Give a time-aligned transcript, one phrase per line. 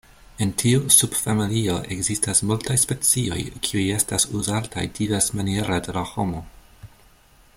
[0.43, 6.45] En tiu subfamilio ekzistas multaj specioj, kiuj estas uzataj diversmaniere de la homo.